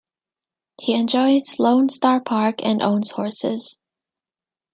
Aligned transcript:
He 0.79 0.95
enjoys 0.95 1.59
Lone 1.59 1.89
Star 1.89 2.21
Park 2.21 2.55
and 2.65 2.81
owns 2.81 3.11
horses. 3.11 3.77